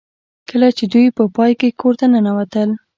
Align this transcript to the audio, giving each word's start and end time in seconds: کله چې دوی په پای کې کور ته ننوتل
کله 0.49 0.67
چې 0.77 0.83
دوی 0.93 1.07
په 1.17 1.23
پای 1.35 1.51
کې 1.59 1.77
کور 1.79 1.93
ته 1.99 2.05
ننوتل 2.13 2.69